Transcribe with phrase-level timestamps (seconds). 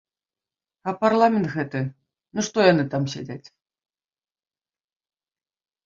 [0.91, 1.81] А парламент гэты,
[2.33, 3.47] ну што яны там сядзяць?